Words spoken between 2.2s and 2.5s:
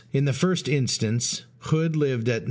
at No.